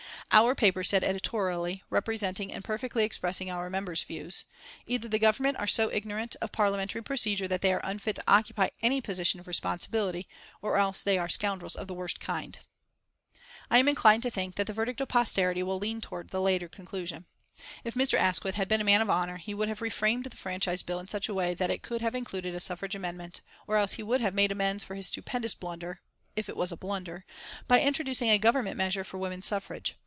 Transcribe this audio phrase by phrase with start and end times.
[0.33, 4.45] Our paper said editorially, representing and perfectly expressing our member's views:
[4.87, 8.69] "Either the Government are so ignorant of Parliamentary procedure that they are unfit to occupy
[8.81, 10.29] any position of responsibility,
[10.61, 12.59] or else they are scoundrels of the worst kind."
[13.69, 16.69] I am inclined to think that the verdict of posterity will lean towards the later
[16.69, 17.25] conclusion.
[17.83, 18.17] If Mr.
[18.17, 21.09] Asquith had been a man of honour he would have reframed the Franchise Bill in
[21.09, 24.21] such a way that it could have included a suffrage amendment, or else he would
[24.21, 25.99] have made amends for his stupendous blunder
[26.37, 27.25] if it was a blunder
[27.67, 29.95] by introducing a Government measure for women's suffrage.